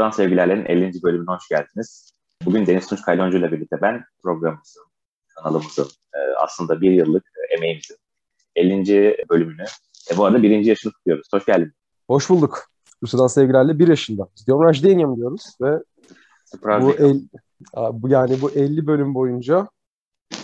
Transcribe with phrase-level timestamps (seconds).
[0.00, 1.02] Sıradan Sevgilerlerin 50.
[1.02, 2.12] bölümüne hoş geldiniz.
[2.44, 4.82] Bugün Deniz Tunç Kalyoncu ile birlikte ben programımızın,
[5.34, 7.24] kanalımızın e, aslında bir yıllık
[7.56, 7.96] emeğimizin
[8.56, 9.16] 50.
[9.30, 9.64] bölümünü,
[10.12, 11.28] e, bu arada birinci yaşını kutluyoruz.
[11.32, 11.72] Hoş geldin.
[12.06, 12.64] Hoş bulduk.
[13.02, 14.28] Rusya'dan sevgilerle bir yaşında.
[14.46, 15.78] Diyorum Denium diyoruz ve
[16.64, 17.20] bu, el,
[17.92, 19.68] bu yani bu 50 bölüm boyunca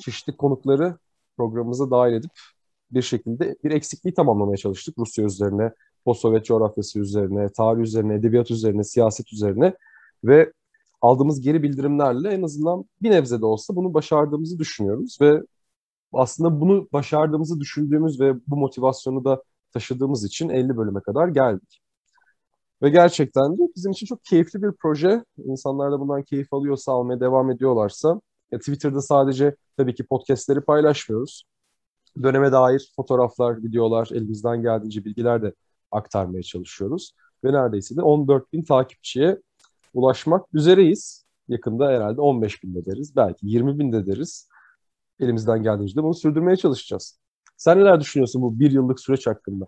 [0.01, 0.97] çeşitli konukları
[1.37, 2.33] programımıza dahil edip
[2.91, 5.73] bir şekilde bir eksikliği tamamlamaya çalıştık Rusya üzerine,
[6.07, 9.75] post-Sovyet coğrafyası üzerine, tarih üzerine, edebiyat üzerine, siyaset üzerine
[10.25, 10.53] ve
[11.01, 15.43] aldığımız geri bildirimlerle en azından bir nebze de olsa bunu başardığımızı düşünüyoruz ve
[16.13, 19.43] aslında bunu başardığımızı düşündüğümüz ve bu motivasyonu da
[19.73, 21.81] taşıdığımız için 50 bölüme kadar geldik.
[22.83, 25.25] Ve gerçekten de bizim için çok keyifli bir proje.
[25.45, 28.21] İnsanlar da bundan keyif alıyorsa, almaya devam ediyorlarsa.
[28.53, 31.45] Ya Twitter'da sadece tabii ki podcastleri paylaşmıyoruz.
[32.23, 35.53] Döneme dair fotoğraflar, videolar, elimizden geldiğince bilgiler de
[35.91, 37.13] aktarmaya çalışıyoruz.
[37.45, 39.39] Ve neredeyse de 14 bin takipçiye
[39.95, 41.27] ulaşmak üzereyiz.
[41.49, 43.17] Yakında herhalde 15 bin de deriz.
[43.17, 44.49] Belki 20 bin de deriz.
[45.21, 47.21] Elimizden geldiğince de bunu sürdürmeye çalışacağız.
[47.57, 49.67] Sen neler düşünüyorsun bu bir yıllık süreç hakkında?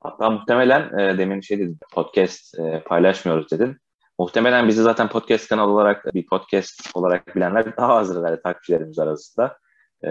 [0.00, 3.76] Hatta muhtemelen e, demin şey dedin, podcast e, paylaşmıyoruz dedin.
[4.18, 9.58] Muhtemelen bizi zaten podcast kanalı olarak, bir podcast olarak bilenler daha azdır herhalde takipçilerimiz arasında.
[10.04, 10.08] E,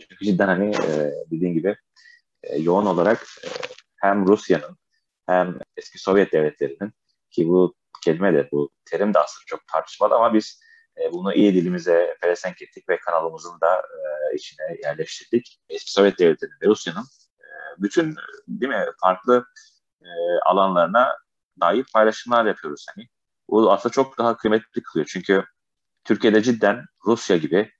[0.00, 1.76] çünkü cidden hani e, dediğin gibi
[2.42, 3.48] e, yoğun olarak e,
[4.04, 4.76] hem Rusya'nın
[5.26, 6.92] hem eski Sovyet devletlerinin
[7.30, 7.74] ki bu
[8.04, 10.60] kelime de bu terim de aslında çok tartışmalı ama biz
[10.96, 15.60] e, bunu iyi dilimize pelesenk ettik ve kanalımızın da e, içine yerleştirdik.
[15.68, 17.04] Eski Sovyet devletlerinin ve Rusya'nın
[17.40, 17.46] e,
[17.78, 18.16] bütün
[18.48, 19.46] değil mi farklı
[20.46, 21.16] alanlarına
[21.60, 23.08] dair paylaşımlar yapıyoruz hani.
[23.48, 25.44] Bu aslında çok daha kıymetli kılıyor çünkü
[26.04, 27.72] Türkiye'de cidden Rusya gibi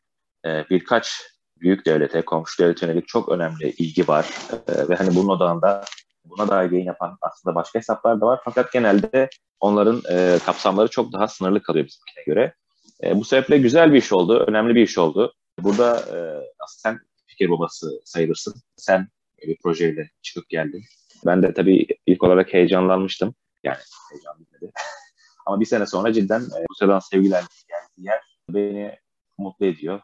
[0.44, 1.22] birkaç
[1.60, 4.26] büyük devlete, komşu devlete yönelik çok önemli ilgi var.
[4.68, 5.84] Ve hani bunun odağında
[6.24, 8.40] buna dair yayın yapan aslında başka hesaplar da var.
[8.44, 9.30] Fakat genelde
[9.60, 12.54] onların e, kapsamları çok daha sınırlı kalıyor bizimkine göre.
[13.02, 15.34] E, bu sebeple güzel bir iş oldu, önemli bir iş oldu.
[15.58, 16.16] Burada e,
[16.64, 18.54] aslında sen fikir babası sayılırsın.
[18.76, 19.08] Sen
[19.42, 20.84] bir projeyle çıkıp geldin.
[21.26, 23.34] Ben de tabii ilk olarak heyecanlanmıştım.
[23.62, 23.78] Yani
[24.10, 24.72] heyecan bitmedi.
[25.46, 28.98] Ama bir sene sonra cidden e, Rusya'dan sevgiler geldiği yer beni
[29.38, 30.00] mutlu ediyor.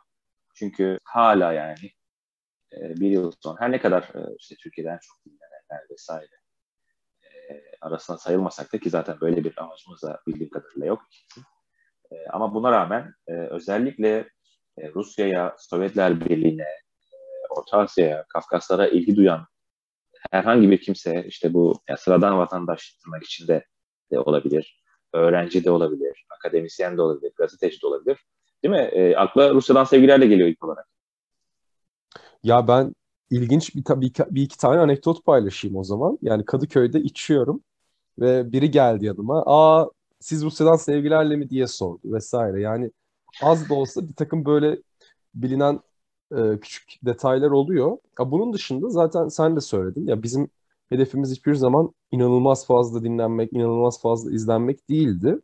[0.54, 1.90] Çünkü hala yani
[2.72, 5.16] e, bir yıl sonra her ne kadar e, işte Türkiye'den çok
[5.70, 6.40] dinlenenler vesaire
[7.22, 11.02] e, arasında sayılmasak da ki zaten böyle bir amacımız da bildiğim kadarıyla yok.
[12.12, 14.28] E, ama buna rağmen e, özellikle
[14.78, 17.16] e, Rusya'ya, Sovyetler Birliği'ne, e,
[17.50, 19.46] Orta Asya'ya, Kafkaslara ilgi duyan
[20.30, 23.64] herhangi bir kimse işte bu yani sıradan vatandaş tırnak içinde
[24.12, 24.82] de olabilir,
[25.12, 28.18] öğrenci de olabilir, akademisyen de olabilir, gazeteci de olabilir.
[28.62, 28.90] Değil mi?
[28.92, 30.86] E, akla Rusya'dan sevgilerle geliyor ilk olarak.
[32.42, 32.94] Ya ben
[33.30, 36.18] ilginç bir, bir, bir iki tane anekdot paylaşayım o zaman.
[36.22, 37.62] Yani Kadıköy'de içiyorum
[38.18, 39.42] ve biri geldi yanıma.
[39.46, 42.60] Aa siz Rusya'dan sevgilerle mi diye sordu vesaire.
[42.60, 42.90] Yani
[43.42, 44.82] az da olsa bir takım böyle
[45.34, 45.80] bilinen
[46.36, 47.98] e, küçük detaylar oluyor.
[48.18, 50.06] Ya bunun dışında zaten sen de söyledin.
[50.06, 50.48] Ya bizim
[50.88, 55.40] hedefimiz hiçbir zaman inanılmaz fazla dinlenmek, inanılmaz fazla izlenmek değildi.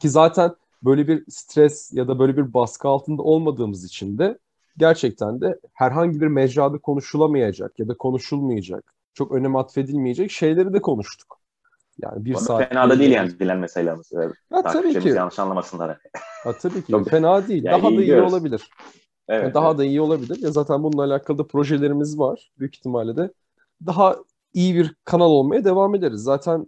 [0.00, 4.38] Ki zaten böyle bir stres ya da böyle bir baskı altında olmadığımız için de
[4.80, 11.40] gerçekten de herhangi bir mecrada konuşulamayacak ya da konuşulmayacak, çok önem atfedilmeyecek şeyleri de konuştuk.
[12.02, 14.12] Yani bir saat fena da değil yani dilenme sayılarımız.
[14.52, 15.08] Ha, tabii ki.
[15.08, 15.98] yanlış anlamasınlar.
[16.44, 17.04] Ha, tabii ki.
[17.10, 17.64] Fena değil.
[17.64, 18.32] Yani daha iyi da iyi diyoruz.
[18.32, 18.70] olabilir.
[19.28, 19.78] Evet, yani daha evet.
[19.78, 20.42] da iyi olabilir.
[20.42, 22.50] Ya zaten bununla alakalı da projelerimiz var.
[22.58, 23.32] Büyük ihtimalle de
[23.86, 24.16] daha
[24.54, 26.20] iyi bir kanal olmaya devam ederiz.
[26.20, 26.66] Zaten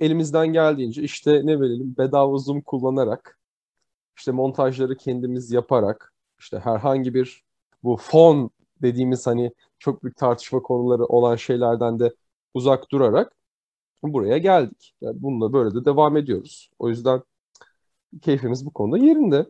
[0.00, 3.38] elimizden geldiğince işte ne verelim bedava Zoom kullanarak
[4.16, 7.44] işte montajları kendimiz yaparak işte herhangi bir
[7.84, 8.50] bu fon
[8.82, 12.14] dediğimiz hani çok büyük tartışma konuları olan şeylerden de
[12.54, 13.32] uzak durarak
[14.02, 14.94] buraya geldik.
[15.00, 16.70] Yani bununla böyle de devam ediyoruz.
[16.78, 17.22] O yüzden
[18.22, 19.46] keyfimiz bu konuda yerinde.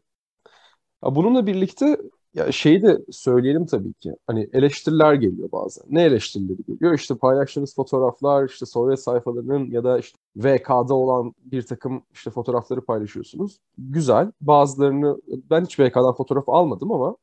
[1.03, 1.99] Bununla birlikte
[2.35, 4.17] ya şeyi de söyleyelim tabii ki.
[4.27, 5.85] Hani eleştiriler geliyor bazen.
[5.89, 6.95] Ne eleştirileri geliyor?
[6.95, 12.81] İşte paylaştığınız fotoğraflar, işte Sovyet sayfalarının ya da işte VK'da olan bir takım işte fotoğrafları
[12.81, 13.59] paylaşıyorsunuz.
[13.79, 14.33] Güzel.
[14.41, 15.17] Bazılarını
[15.51, 17.17] ben hiç VK'dan fotoğraf almadım ama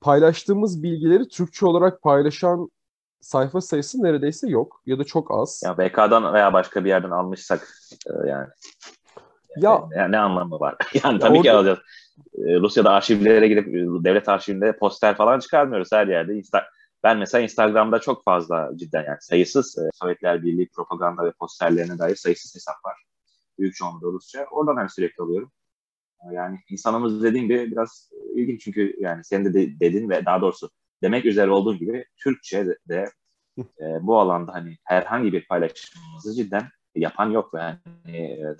[0.00, 2.70] paylaştığımız bilgileri Türkçe olarak paylaşan
[3.20, 5.62] sayfa sayısı neredeyse yok ya da çok az.
[5.64, 7.68] Ya VK'dan veya başka bir yerden almışsak
[8.06, 8.46] e, yani.
[9.56, 10.76] Ya, yani ne anlamı var?
[11.04, 11.78] yani tabii orada, ki alacağız.
[12.38, 16.34] E, Rusya'da arşivlere gidip e, devlet arşivinde poster falan çıkarmıyoruz her yerde.
[16.34, 16.64] Insta
[17.02, 22.16] ben mesela Instagram'da çok fazla cidden yani sayısız e, Sovyetler Birliği propaganda ve posterlerine dair
[22.16, 22.96] sayısız hesap var.
[23.58, 24.46] Büyük çoğunluğu Rusça.
[24.50, 25.52] Oradan hem sürekli alıyorum.
[26.32, 30.70] Yani insanımız dediğim gibi biraz ilginç çünkü yani sen de, de dedin ve daha doğrusu
[31.02, 33.10] demek üzere olduğu gibi Türkçe de,
[33.58, 37.50] e, bu alanda hani herhangi bir paylaşımımızı cidden yapan yok.
[37.54, 37.78] Yani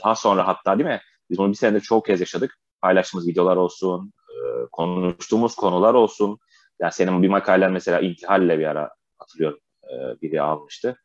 [0.04, 1.00] daha sonra hatta değil mi?
[1.30, 2.58] Biz bunu bir senedir çok kez yaşadık.
[2.82, 6.38] Paylaştığımız videolar olsun, e, konuştuğumuz konular olsun.
[6.80, 10.96] Yani senin bir makalen mesela intihalle bir ara hatırlıyorum e, biri almıştı.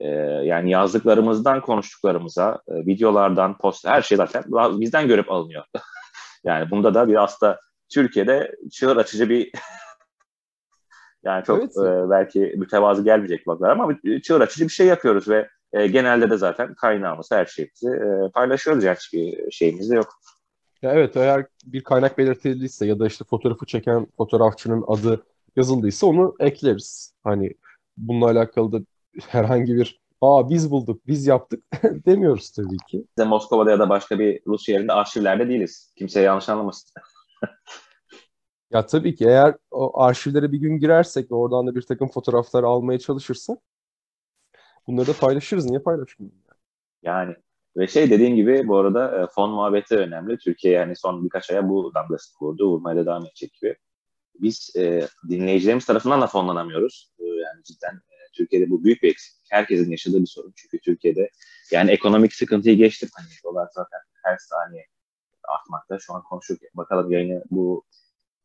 [0.00, 0.08] E,
[0.44, 4.44] yani yazdıklarımızdan konuştuklarımıza, videolardan, post her şey zaten
[4.80, 5.64] bizden görüp alınıyor.
[6.44, 9.52] yani bunda da bir aslında Türkiye'de çığır açıcı bir
[11.24, 11.76] yani çok evet.
[11.76, 16.36] e, belki mütevazı gelmeyecek baklar ama çığır açıcı bir şey yapıyoruz ve e, genelde de
[16.36, 18.84] zaten kaynağımız her şeyimizi e, paylaşıyoruz.
[18.84, 20.08] Yani hiçbir şeyimiz de yok.
[20.82, 25.26] Ya evet eğer bir kaynak belirtildiyse ya da işte fotoğrafı çeken fotoğrafçının adı
[25.56, 27.14] yazıldıysa onu ekleriz.
[27.24, 27.54] Hani
[27.96, 28.80] bununla alakalı da
[29.28, 31.64] herhangi bir aa biz bulduk, biz yaptık
[32.06, 33.04] demiyoruz tabii ki.
[33.08, 35.92] Biz de Moskova'da ya da başka bir Rus yerinde arşivlerde değiliz.
[35.96, 36.90] Kimse yanlış anlamasın.
[38.70, 42.62] ya tabii ki eğer o arşivlere bir gün girersek ve oradan da bir takım fotoğraflar
[42.62, 43.58] almaya çalışırsak
[44.86, 45.66] bunları da paylaşırız.
[45.66, 46.38] Niye paylaşmayalım?
[47.02, 47.36] Yani
[47.76, 50.38] ve şey dediğin gibi bu arada e, fon muhabbeti önemli.
[50.38, 52.68] Türkiye yani son birkaç aya bu damgasını vurdu.
[52.68, 53.76] Vurmaya da devam edecek gibi.
[54.34, 57.12] Biz e, dinleyicilerimiz tarafından da fonlanamıyoruz.
[57.18, 59.46] E, yani cidden e, Türkiye'de bu büyük bir eksiklik.
[59.50, 60.52] Herkesin yaşadığı bir sorun.
[60.56, 61.30] Çünkü Türkiye'de
[61.72, 63.08] yani ekonomik sıkıntıyı geçtim.
[63.14, 64.86] Hani dolar zaten her saniye
[65.48, 65.98] artmakta.
[65.98, 67.84] Şu an konuşurken bakalım yayını bu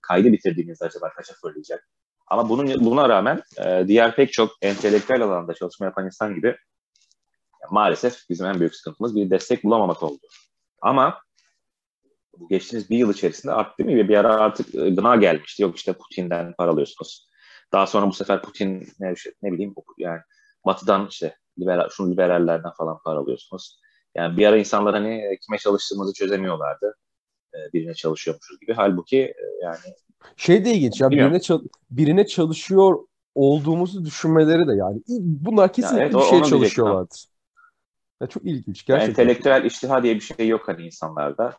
[0.02, 1.90] kaydı bitirdiğimizde acaba kaça fırlayacak?
[2.28, 6.56] Ama bunun buna rağmen e, diğer pek çok entelektüel alanda çalışma yapan insan gibi
[7.72, 10.28] maalesef bizim en büyük sıkıntımız bir destek bulamamak oldu.
[10.82, 11.22] Ama
[12.38, 14.10] bu geçtiğimiz bir yıl içerisinde arttı mi?
[14.10, 15.64] Bir ara artık e, gına gelmişti.
[15.64, 17.28] Yok işte Putin'den para alıyorsunuz.
[17.72, 19.14] Daha sonra bu sefer Putin ne,
[19.44, 20.20] ne bileyim yani
[20.66, 23.80] batıdan işte liberal, şunu liberallerden falan para alıyorsunuz.
[24.16, 26.96] Yani bir ara insanlar hani e, kime çalıştığımızı çözemiyorlardı.
[27.54, 28.74] E, birine çalışıyormuşuz gibi.
[28.74, 29.78] Halbuki yani
[30.38, 33.00] şey de ilginç ya birine, çal- birine çalışıyor
[33.36, 37.33] olduğumuzu düşünmeleri de yani bunlar kesinlikle ya evet, bir şey çalışıyorlardır.
[38.24, 39.00] Ya çok ilginç gerçekten.
[39.00, 41.58] Yani entelektüel iştiha diye bir şey yok hani insanlarda.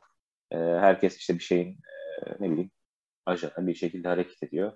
[0.50, 1.78] Ee, herkes işte bir şeyin
[2.26, 2.70] e, ne bileyim
[3.26, 4.72] ajanı bir şekilde hareket ediyor.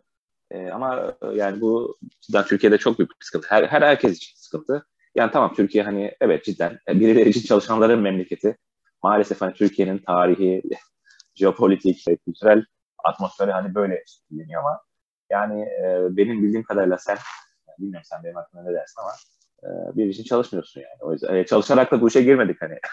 [0.50, 3.46] E, ama e, yani bu cidden Türkiye'de çok büyük bir sıkıntı.
[3.50, 4.86] Her, her herkes için sıkıntı.
[5.14, 8.56] Yani tamam Türkiye hani evet cidden e, birileri için çalışanların memleketi.
[9.02, 10.62] Maalesef hani Türkiye'nin tarihi,
[11.34, 12.64] jeopolitik, kültürel
[13.04, 14.80] atmosferi hani böyle biliniyor ama
[15.30, 17.18] yani e, benim bildiğim kadarıyla sen,
[17.68, 20.98] yani bilmiyorum sen benim hakkında ne dersin ama e, bir için çalışmıyorsun yani.
[21.00, 22.74] O yüzden e, çalışarak da bu işe girmedik hani.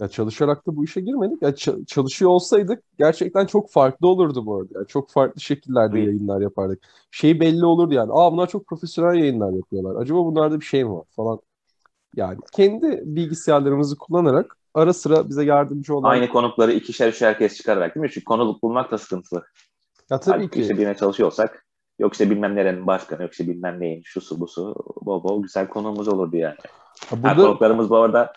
[0.00, 1.42] Ya çalışarak da bu işe girmedik.
[1.42, 4.68] Ya ç- çalışıyor olsaydık gerçekten çok farklı olurdu bu arada.
[4.74, 6.06] Yani çok farklı şekillerde evet.
[6.06, 6.82] yayınlar yapardık.
[7.10, 8.12] Şey belli olurdu yani.
[8.12, 10.02] Aa bunlar çok profesyonel yayınlar yapıyorlar.
[10.02, 11.40] Acaba bunlarda bir şey mi var falan.
[12.16, 16.10] Yani kendi bilgisayarlarımızı kullanarak ara sıra bize yardımcı olan...
[16.10, 18.10] Aynı konukları ikişer üçer kez çıkararak değil mi?
[18.14, 19.44] Çünkü konuluk bulmak da sıkıntılı.
[20.10, 20.60] Ya tabii Halbuki ki.
[20.60, 21.71] işte birine çalışıyorsak yok
[22.12, 26.36] işte bilmem nerenin başkanı, yok işte bilmem neyin, şusu busu, bol bol güzel konuğumuz olurdu
[26.36, 26.56] yani.
[27.10, 27.34] Ha, burada...
[27.36, 28.32] konuklarımız bu arada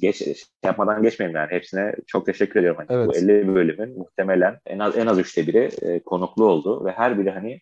[0.00, 0.34] geç, şey
[0.64, 1.50] yapmadan geçmeyelim yani.
[1.50, 2.84] Hepsine çok teşekkür ediyorum.
[2.88, 3.08] Hani evet.
[3.08, 7.18] Bu 50 bölümün muhtemelen en az en az üçte biri e, konuklu oldu ve her
[7.18, 7.60] biri hani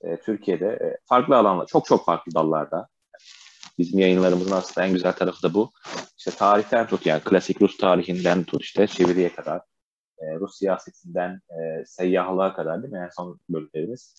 [0.00, 2.88] e, Türkiye'de e, farklı alanlar, çok çok farklı dallarda.
[3.78, 5.70] Bizim yayınlarımızın aslında en güzel tarafı da bu.
[6.18, 9.60] İşte tarihten tut yani klasik Rus tarihinden tut işte çeviriye kadar.
[10.18, 12.98] E, Rus siyasetinden e, seyyahlığa kadar değil mi?
[12.98, 14.14] Yani son bölümlerimiz.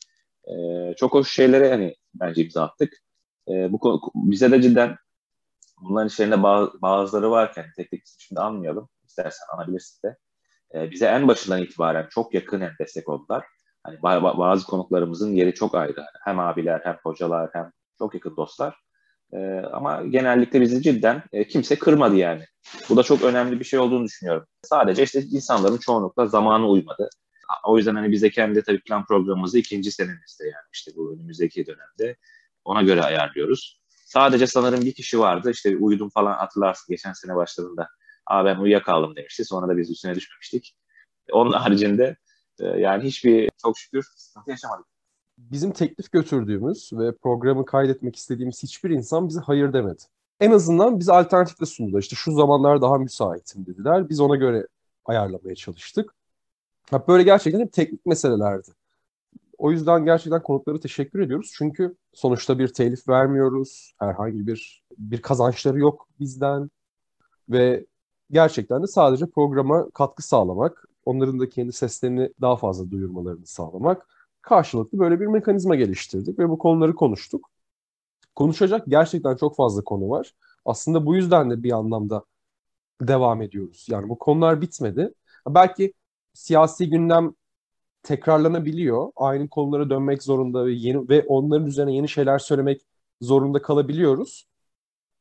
[0.50, 2.94] E, çok hoş şeylere hani bence imza attık.
[3.50, 4.98] E, bu bize de cidden
[5.82, 8.90] bunların içerisinde bazı, bazıları varken tek tek şimdi anmayalım.
[9.08, 10.18] İstersen anabilirsin de.
[10.76, 13.46] E, bize en başından itibaren çok yakın destek oldular.
[13.84, 14.02] Hani
[14.38, 16.06] bazı konuklarımızın yeri çok ayrı.
[16.26, 18.76] Hem abiler hem hocalar hem çok yakın dostlar.
[19.34, 19.38] E,
[19.74, 22.44] ama genellikle bizi cidden e, kimse kırmadı yani.
[22.90, 24.46] Bu da çok önemli bir şey olduğunu düşünüyorum.
[24.64, 27.10] Sadece işte insanların çoğunlukla zamanı uymadı.
[27.64, 31.66] O yüzden hani biz de kendi tabii plan programımızı ikinci senemizde yani işte bu önümüzdeki
[31.66, 32.18] dönemde
[32.66, 33.82] ona göre ayarlıyoruz.
[34.06, 37.90] Sadece sanırım bir kişi vardı işte uyudum falan hatırlarsın geçen sene başladığında.
[38.26, 39.46] Aa ben uyuyakaldım demişti.
[39.46, 40.76] Sonra da biz üstüne düşmemiştik.
[41.32, 42.18] Onun haricinde
[42.60, 44.86] e, yani hiçbir çok şükür sıkıntı yaşamadık.
[45.38, 50.04] Bizim teklif götürdüğümüz ve programı kaydetmek istediğimiz hiçbir insan bize hayır demedi.
[50.40, 52.02] En azından bize alternatif de sundular.
[52.02, 54.10] İşte şu zamanlar daha müsaitim dediler.
[54.10, 54.68] Biz ona göre
[55.06, 56.16] ayarlamaya çalıştık.
[57.08, 58.72] Böyle gerçekten hep teknik meselelerdi.
[59.58, 61.52] O yüzden gerçekten konuklara teşekkür ediyoruz.
[61.58, 63.94] Çünkü sonuçta bir telif vermiyoruz.
[64.00, 66.70] Herhangi bir bir kazançları yok bizden.
[67.50, 67.86] Ve
[68.32, 74.08] gerçekten de sadece programa katkı sağlamak, onların da kendi seslerini daha fazla duyurmalarını sağlamak
[74.42, 77.50] karşılıklı böyle bir mekanizma geliştirdik ve bu konuları konuştuk.
[78.36, 80.34] Konuşacak gerçekten çok fazla konu var.
[80.66, 82.24] Aslında bu yüzden de bir anlamda
[83.02, 83.88] devam ediyoruz.
[83.90, 85.14] Yani bu konular bitmedi.
[85.48, 85.94] Belki
[86.34, 87.34] siyasi gündem
[88.04, 89.12] tekrarlanabiliyor.
[89.16, 92.82] Aynı konulara dönmek zorunda ve yeni ve onların üzerine yeni şeyler söylemek
[93.22, 94.46] zorunda kalabiliyoruz.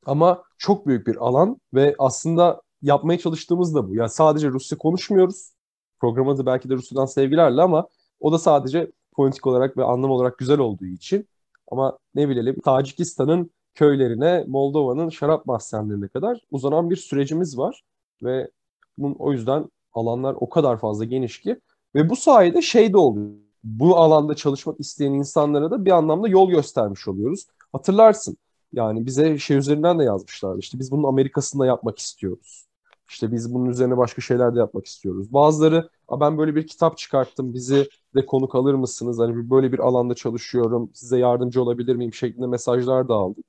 [0.06, 3.94] Ama çok büyük bir alan ve aslında yapmaya çalıştığımız da bu.
[3.94, 5.52] Yani sadece Rusya konuşmuyoruz.
[6.00, 7.88] Programın adı belki de Rusya'dan sevgilerle ama
[8.20, 11.28] o da sadece politik olarak ve anlam olarak güzel olduğu için.
[11.70, 17.82] Ama ne bilelim Tacikistan'ın köylerine, Moldova'nın şarap mahzenlerine kadar uzanan bir sürecimiz var.
[18.22, 18.50] Ve
[18.98, 21.60] bunun, o yüzden alanlar o kadar fazla geniş ki
[21.94, 23.30] ve bu sayede şey de oluyor.
[23.64, 27.46] Bu alanda çalışmak isteyen insanlara da bir anlamda yol göstermiş oluyoruz.
[27.72, 28.36] Hatırlarsın
[28.72, 30.58] yani bize şey üzerinden de yazmışlardı.
[30.58, 32.68] İşte biz bunun Amerika'sında yapmak istiyoruz.
[33.08, 35.32] İşte biz bunun üzerine başka şeyler de yapmak istiyoruz.
[35.32, 35.88] Bazıları
[36.20, 39.18] ben böyle bir kitap çıkarttım bizi de konuk alır mısınız?
[39.18, 43.44] Hani böyle bir alanda çalışıyorum size yardımcı olabilir miyim şeklinde mesajlar da aldık.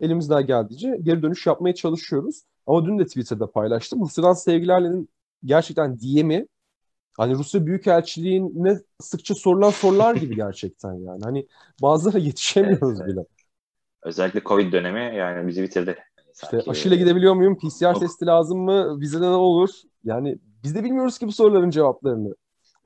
[0.00, 2.42] Elimizden geldiğince geri dönüş yapmaya çalışıyoruz.
[2.66, 4.00] Ama dün de Twitter'da paylaştım.
[4.00, 5.08] Rusya'dan sevgilerle'nin
[5.44, 6.46] gerçekten DM'i
[7.16, 11.20] hani Rusya Büyükelçiliğine sıkça sorulan sorular gibi gerçekten yani.
[11.24, 11.46] Hani
[11.82, 13.20] bazıları yetişemiyoruz evet, bile.
[14.02, 15.98] Özellikle Covid dönemi yani bizi bitirdi.
[16.42, 16.70] İşte Sanki...
[16.70, 17.58] aşıyla gidebiliyor muyum?
[17.58, 18.00] PCR oh.
[18.00, 19.00] testi lazım mı?
[19.00, 19.70] Vizede ne olur?
[20.04, 22.34] Yani biz de bilmiyoruz ki bu soruların cevaplarını.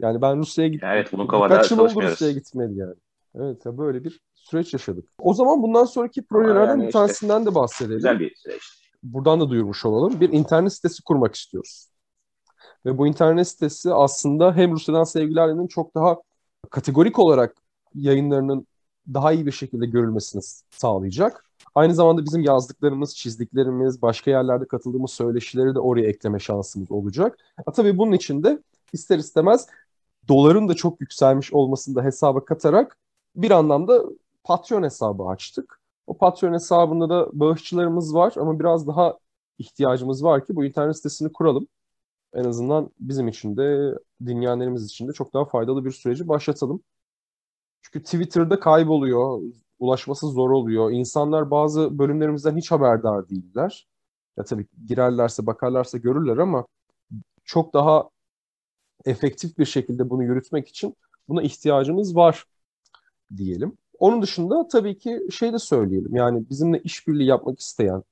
[0.01, 0.89] Yani ben Rusya'ya gittim.
[0.93, 2.95] Evet bunu Kaç yıl oldu Rusya'ya gitmedi yani.
[3.35, 5.09] Evet ya böyle bir süreç yaşadık.
[5.19, 7.97] O zaman bundan sonraki projelerden yani bir tanesinden işte, de bahsedelim.
[7.97, 8.63] Güzel bir süreç.
[9.03, 10.21] Buradan da duyurmuş olalım.
[10.21, 11.92] Bir internet sitesi kurmak istiyoruz.
[12.87, 16.17] Ve bu internet sitesi aslında hem Rusya'dan sevgilerinin çok daha
[16.71, 17.57] kategorik olarak
[17.95, 18.67] yayınlarının
[19.15, 21.45] daha iyi bir şekilde görülmesini sağlayacak.
[21.75, 27.39] Aynı zamanda bizim yazdıklarımız, çizdiklerimiz, başka yerlerde katıldığımız söyleşileri de oraya ekleme şansımız olacak.
[27.67, 28.59] Ha, tabii bunun için de
[28.93, 29.67] ister istemez
[30.29, 32.99] doların da çok yükselmiş olmasını da hesaba katarak
[33.37, 34.03] bir anlamda
[34.45, 35.81] Patreon hesabı açtık.
[36.07, 39.19] O Patreon hesabında da bağışçılarımız var ama biraz daha
[39.59, 41.69] ihtiyacımız var ki bu internet sitesini kuralım.
[42.35, 43.95] En azından bizim için de
[44.27, 46.83] dinleyenlerimiz için de çok daha faydalı bir süreci başlatalım.
[47.83, 49.43] Çünkü Twitter'da kayboluyor,
[49.79, 50.91] ulaşması zor oluyor.
[50.91, 53.89] İnsanlar bazı bölümlerimizden hiç haberdar değiller.
[54.37, 56.67] Ya tabii girerlerse, bakarlarsa görürler ama
[57.45, 58.11] çok daha
[59.05, 60.97] efektif bir şekilde bunu yürütmek için
[61.29, 62.45] buna ihtiyacımız var
[63.37, 63.79] diyelim.
[63.99, 66.17] Onun dışında tabii ki şey de söyleyelim.
[66.17, 68.03] Yani bizimle işbirliği yapmak isteyen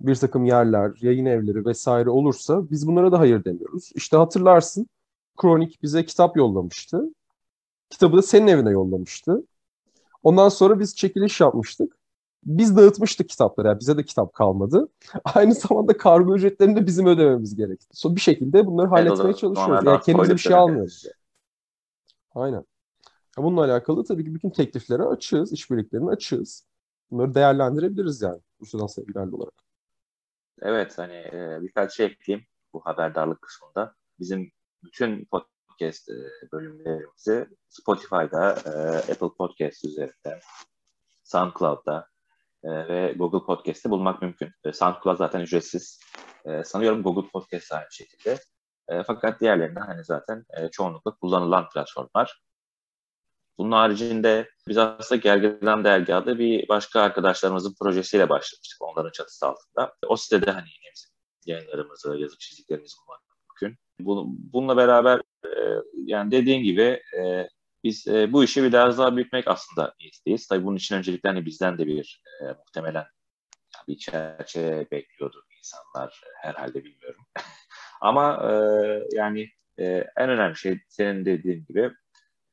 [0.00, 3.90] bir takım yerler, yayın evleri vesaire olursa biz bunlara da hayır demiyoruz.
[3.94, 4.88] İşte hatırlarsın
[5.36, 7.14] Kronik bize kitap yollamıştı.
[7.90, 9.44] Kitabı da senin evine yollamıştı.
[10.22, 11.96] Ondan sonra biz çekiliş yapmıştık.
[12.44, 13.68] Biz dağıtmıştık kitapları.
[13.68, 14.88] Yani bize de kitap kalmadı.
[15.24, 17.86] Aynı zamanda kargo ücretlerini de bizim ödememiz gerekti.
[17.92, 19.86] So, bir şekilde bunları halletmeye evet, çalışıyoruz.
[19.86, 21.04] Yani kendimize bir şey almıyoruz.
[22.34, 22.64] Aynen.
[23.36, 26.66] Bununla alakalı tabii ki bütün tekliflere açığız, işbirliklerine açığız.
[27.10, 29.63] Bunları değerlendirebiliriz yani Rusya'dan sevgilerle olarak.
[30.62, 33.94] Evet hani e, birkaç şey ekleyeyim bu haberdarlık kısmında.
[34.18, 34.52] Bizim
[34.84, 36.14] bütün podcast e,
[36.52, 40.40] bölümlerimizi Spotify'da, e, Apple Podcast üzerinde,
[41.24, 42.08] SoundCloud'da
[42.64, 44.50] e, ve Google Podcast'te bulmak mümkün.
[44.72, 46.00] SoundCloud zaten ücretsiz.
[46.64, 48.38] Sanıyorum Google Podcast aynı şekilde.
[49.06, 52.42] Fakat diğerlerinde hani zaten çoğunlukla kullanılan platformlar.
[53.58, 59.94] Bunun haricinde biz aslında Gergedan Dergah'da bir başka arkadaşlarımızın projesiyle başlamıştık onların çatısı altında.
[60.06, 61.10] O sitede hani yine bizim
[61.46, 63.20] yayınlarımızı, yazık çizdiklerimizi bulmak
[63.62, 63.78] mümkün.
[64.52, 65.50] Bununla beraber e,
[66.04, 67.48] yani dediğin gibi e,
[67.84, 70.46] biz e, bu işi biraz daha büyütmek aslında niyetliyiz.
[70.46, 72.22] Tabii bunun için öncelikle hani bizden de bir
[72.58, 73.04] muhtemelen
[73.88, 77.26] bir çerçeve bekliyordu insanlar herhalde bilmiyorum.
[78.00, 78.50] Ama
[79.12, 79.48] yani
[80.16, 81.92] en önemli şey senin dediğin gibi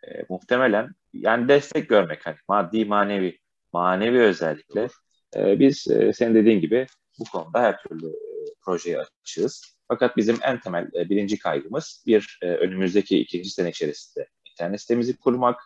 [0.08, 3.38] e, muhtemelen yani destek görmek hani maddi manevi
[3.74, 4.88] manevi özellikle
[5.36, 6.88] e, biz e, senin dediğin gibi
[7.20, 8.32] bu konuda her türlü e,
[8.66, 9.78] projeye açığız.
[9.88, 15.18] Fakat bizim en temel e, birinci kaygımız bir e, önümüzdeki ikinci sene içerisinde internet sitemizi
[15.18, 15.62] kurmak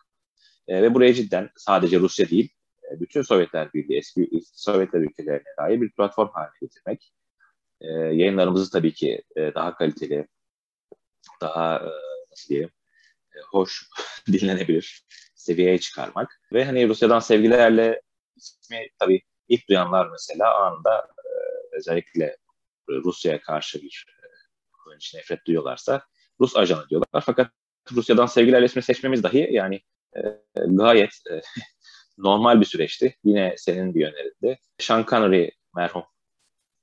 [0.67, 2.49] e, ve buraya cidden sadece Rusya değil
[2.91, 7.13] e, bütün Sovyetler Birliği eski Sovyetler ülkelerine dair bir platform haline getirmek.
[7.81, 10.27] E, yayınlarımızı tabii ki e, daha kaliteli,
[11.41, 11.89] daha e,
[12.31, 12.69] nasıl diyelim
[13.51, 13.83] hoş
[14.27, 16.41] dinlenebilir seviyeye çıkarmak.
[16.53, 18.01] Ve hani Rusya'dan sevgilerle
[18.35, 21.29] ismi tabii ilk duyanlar mesela anında e,
[21.77, 22.37] özellikle
[22.89, 24.05] Rusya'ya karşı bir
[24.93, 26.01] e, için nefret duyuyorlarsa
[26.41, 27.23] Rus ajanı diyorlar.
[27.25, 27.51] Fakat
[27.91, 29.81] Rusya'dan sevgilerle ismi seçmemiz dahi yani
[30.17, 30.21] e,
[30.67, 31.11] gayet
[32.17, 33.17] normal bir süreçti.
[33.23, 34.57] Yine senin bir önerinde.
[34.77, 36.03] Sean Connery merhum.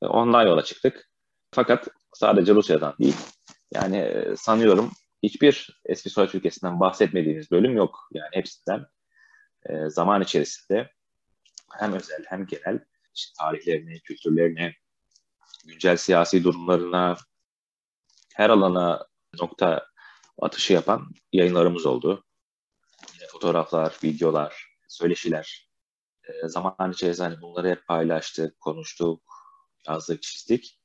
[0.01, 1.09] Ondan yola çıktık.
[1.55, 3.17] Fakat sadece Rusya'dan değil.
[3.75, 4.91] Yani sanıyorum
[5.23, 8.09] hiçbir eski Sovyet ülkesinden bahsetmediğimiz bölüm yok.
[8.13, 8.87] Yani hepsinden
[9.67, 10.91] e, zaman içerisinde
[11.79, 14.75] hem özel hem genel işte tarihlerine, kültürlerine,
[15.65, 17.17] güncel siyasi durumlarına,
[18.35, 19.07] her alana
[19.41, 19.87] nokta
[20.41, 22.25] atışı yapan yayınlarımız oldu.
[23.15, 25.69] Yine fotoğraflar, videolar, söyleşiler.
[26.25, 29.23] E, zaman içerisinde hani bunları hep paylaştık, konuştuk,
[29.89, 30.81] yazdık, çizdik.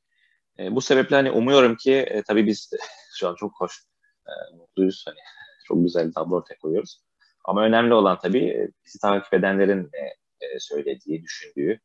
[0.60, 2.70] E, bu sebeple hani umuyorum ki e, tabii biz
[3.20, 3.84] şu an çok hoş,
[4.28, 5.04] e, mutluyuz.
[5.08, 5.20] Hani
[5.66, 7.02] çok güzel bir tablo ortaya koyuyoruz.
[7.46, 10.06] Ama önemli olan tabii e, bizi takip edenlerin e,
[10.46, 11.80] e, söylediği, düşündüğü.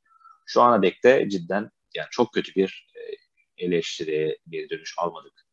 [0.47, 3.01] Şu ana dek de cidden yani çok kötü bir e,
[3.65, 5.47] eleştiri, bir dönüş almadık.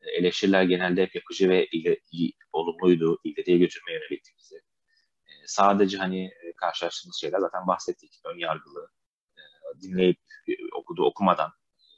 [0.00, 4.56] E, eleştiriler genelde hep yapıcı ve ile, iyi, olumluydu, ileriye götürmeye yönelikti bizi.
[5.26, 8.20] E, sadece hani e, karşılaştığımız şeyler zaten bahsettik.
[8.24, 8.88] Ön yargılı,
[9.36, 9.42] e,
[9.82, 10.18] dinleyip
[10.48, 11.50] e, okudu okumadan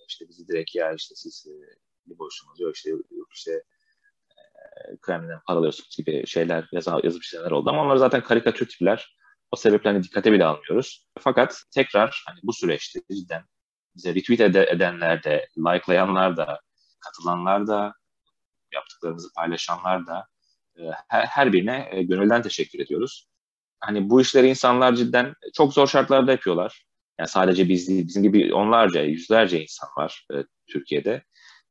[0.09, 1.55] işte bizi direkt ya işte siz e,
[2.07, 3.63] bir boşsunuz yok işte yok işte
[4.77, 9.17] e, Kremlin'den paralıyorsunuz gibi şeyler yaz, yazıp şeyler oldu ama onlar zaten karikatür tipler.
[9.51, 11.09] O sebeple hani dikkate bile almıyoruz.
[11.21, 13.43] Fakat tekrar hani bu süreçte cidden
[13.97, 16.61] bize retweet ed- edenler de, likelayanlar da,
[17.01, 17.95] katılanlar da,
[18.75, 20.27] yaptıklarımızı paylaşanlar da
[20.79, 23.29] e, her, her birine e, gönülden teşekkür ediyoruz.
[23.81, 26.85] Hani bu işleri insanlar cidden çok zor şartlarda yapıyorlar.
[27.19, 31.25] Yani sadece biz değil, bizim gibi onlarca, yüzlerce insan var e, Türkiye'de.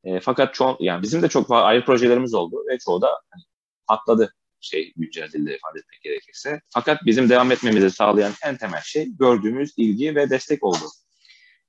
[0.04, 3.42] E, fakat çoğu, yani bizim de çok ayrı projelerimiz oldu ve çoğu da hani,
[3.86, 6.60] patladı şey güncel dilde ifade etmek gerekirse.
[6.74, 10.84] Fakat bizim devam etmemizi sağlayan en temel şey gördüğümüz ilgi ve destek oldu.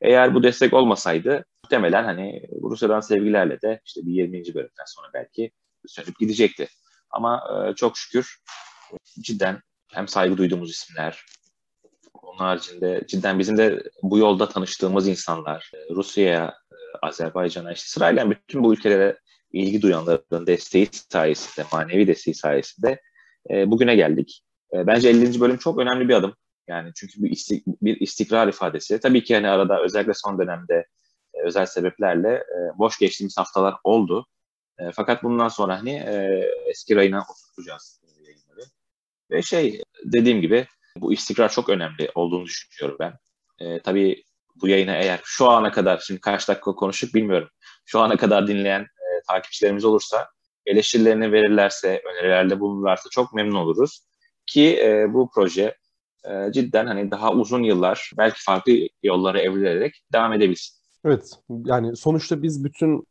[0.02, 4.34] Eğer bu destek olmasaydı muhtemelen hani Rusya'dan sevgilerle de işte bir 20.
[4.34, 5.52] bölümden sonra belki
[5.88, 6.68] sönüp gidecekti.
[7.10, 8.38] Ama e, çok şükür
[9.22, 9.62] cidden
[9.92, 11.26] hem saygı duyduğumuz isimler,
[12.14, 16.54] onun haricinde cidden bizim de bu yolda tanıştığımız insanlar, e, Rusya'ya,
[17.02, 19.20] Azerbaycan'a, işte sırayla bütün bu ülkelere
[19.52, 23.02] ilgi duyanların desteği sayesinde, manevi desteği sayesinde
[23.50, 24.44] e, bugüne geldik.
[24.74, 25.40] E, bence 50.
[25.40, 26.36] bölüm çok önemli bir adım.
[26.68, 29.00] Yani çünkü bir, istik, bir istikrar ifadesi.
[29.00, 30.86] Tabii ki hani arada özellikle son dönemde
[31.34, 34.28] e, özel sebeplerle e, boş geçtiğimiz haftalar oldu.
[34.80, 38.62] E, fakat bundan sonra hani e, eski rayına oturtacağız yayınları.
[39.32, 40.68] Ve şey dediğim gibi
[40.98, 43.14] bu istikrar çok önemli olduğunu düşünüyorum ben.
[43.60, 44.24] E, tabii
[44.62, 47.50] bu yayına eğer şu ana kadar, şimdi kaç dakika konuştuk bilmiyorum.
[47.86, 50.28] Şu ana kadar dinleyen e, takipçilerimiz olursa
[50.66, 54.06] eleştirilerini verirlerse, önerilerde bulunurlarsa çok memnun oluruz.
[54.46, 55.76] Ki e, bu proje
[56.26, 60.76] e, cidden hani daha uzun yıllar belki farklı yollara evrilerek devam edebilsin.
[61.06, 63.08] Evet yani sonuçta biz bütün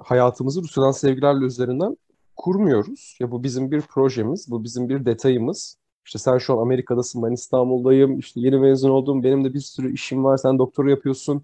[0.00, 1.96] hayatımızı Rusya'dan sevgilerle üzerinden
[2.36, 3.16] kurmuyoruz.
[3.20, 5.78] Ya bu bizim bir projemiz, bu bizim bir detayımız.
[6.08, 9.92] İşte sen şu an Amerika'dasın, ben İstanbul'dayım, işte yeni mezun oldum, benim de bir sürü
[9.92, 11.42] işim var, sen doktora yapıyorsun.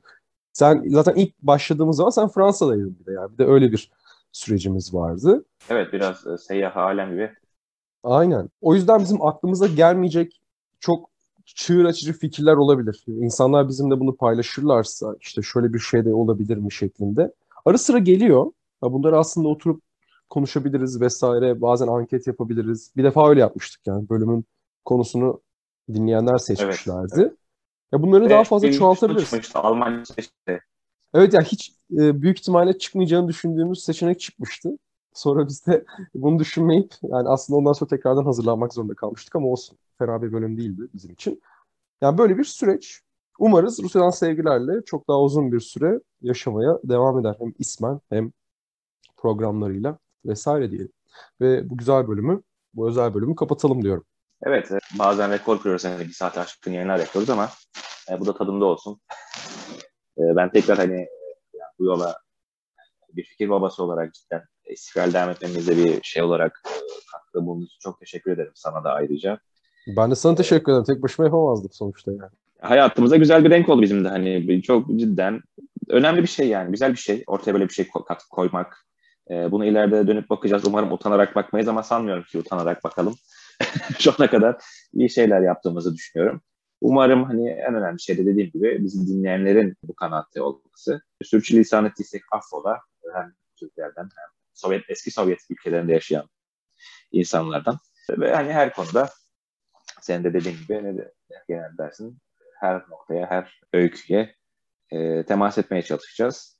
[0.52, 3.32] Sen zaten ilk başladığımız zaman sen Fransa'daydın bir de yani.
[3.32, 3.90] Bir de öyle bir
[4.32, 5.44] sürecimiz vardı.
[5.70, 7.30] Evet biraz e, seyyah alem gibi.
[8.02, 8.50] Aynen.
[8.60, 10.40] O yüzden bizim aklımıza gelmeyecek
[10.80, 11.10] çok
[11.44, 13.04] çığır açıcı fikirler olabilir.
[13.06, 17.32] İnsanlar bizimle bunu paylaşırlarsa işte şöyle bir şey de olabilir mi şeklinde.
[17.64, 18.52] Ara sıra geliyor.
[18.82, 19.82] Bunları aslında oturup
[20.30, 21.60] konuşabiliriz vesaire.
[21.60, 22.92] Bazen anket yapabiliriz.
[22.96, 24.44] Bir defa öyle yapmıştık yani bölümün
[24.84, 25.40] konusunu
[25.94, 27.12] dinleyenler seçmişlerdi.
[27.14, 27.32] Evet, evet.
[27.92, 29.24] Ya bunları Ve daha fazla çoğaltabiliriz.
[29.24, 30.60] Çıkmıştı, Almanya seçti.
[31.14, 34.78] Evet yani hiç e, büyük ihtimalle çıkmayacağını düşündüğümüz seçenek çıkmıştı.
[35.12, 39.78] Sonra biz de bunu düşünmeyip yani aslında ondan sonra tekrardan hazırlanmak zorunda kalmıştık ama olsun.
[39.98, 41.42] Fena bir bölüm değildi bizim için.
[42.00, 43.00] Yani böyle bir süreç.
[43.38, 47.36] Umarız Rusya'dan sevgilerle çok daha uzun bir süre yaşamaya devam eder.
[47.38, 48.32] Hem ismen hem
[49.16, 50.92] programlarıyla vesaire diyelim.
[51.40, 52.42] Ve bu güzel bölümü,
[52.74, 54.04] bu özel bölümü kapatalım diyorum.
[54.42, 55.84] Evet, e, bazen rekor kırıyoruz.
[55.84, 57.50] Yani bir saat aşkın yayınlar yapıyoruz ama
[58.10, 59.00] e, bu da tadında olsun.
[60.18, 61.08] E, ben tekrar hani e,
[61.78, 62.18] bu yola
[63.12, 66.70] bir fikir babası olarak cidden istikrar devam etmemizde bir şey olarak e,
[67.12, 69.38] katkıda bulunduğunuz için çok teşekkür ederim sana da ayrıca.
[69.86, 70.84] Ben de sana teşekkür ederim.
[70.84, 72.32] Tek başıma yapamazdım sonuçta yani.
[72.60, 75.40] Hayatımıza güzel bir renk oldu bizim de hani çok cidden
[75.88, 77.88] önemli bir şey yani güzel bir şey ortaya böyle bir şey
[78.30, 78.86] koymak.
[79.30, 80.64] E, bunu ileride dönüp bakacağız.
[80.66, 83.14] Umarım utanarak bakmayız ama sanmıyorum ki utanarak bakalım.
[83.98, 84.56] Şu ana kadar
[84.92, 86.42] iyi şeyler yaptığımızı düşünüyorum.
[86.80, 91.00] Umarım hani en önemli şey de dediğim gibi bizim dinleyenlerin bu kanaatte olması.
[91.22, 92.80] Sürçülisan ettiysek affola
[93.14, 96.28] hem Türklerden hem Sovyet eski Sovyet ülkelerinde yaşayan
[97.12, 97.78] insanlardan
[98.10, 99.08] ve hani her konuda
[100.00, 101.12] sen de dediğin gibi ne de
[101.48, 102.18] genel dersin
[102.60, 104.34] her noktaya, her öyküye
[104.90, 106.56] e, temas etmeye çalışacağız.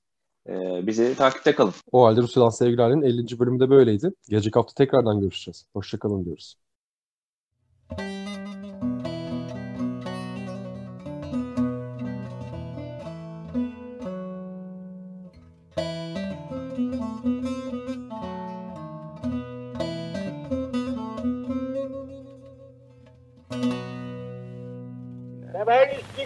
[0.49, 0.53] E,
[0.87, 1.73] bizi takipte kalın.
[1.93, 3.39] O halde Rusya'dan sevgilerinin 50.
[3.39, 4.11] bölümünde böyleydi.
[4.29, 5.67] Gelecek hafta tekrardan görüşeceğiz.
[5.73, 6.57] Hoşçakalın diyoruz.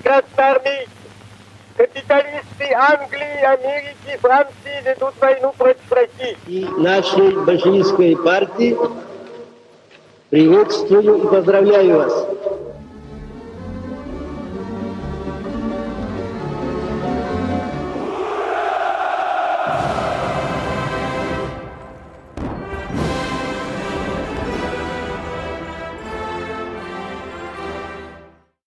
[0.08, 0.90] Красноармейцы,
[1.76, 6.36] капиталисты Англии, Америки, Франции ведут войну против России.
[6.46, 8.76] И нашей большевистской партии
[10.30, 12.37] приветствую и поздравляю вас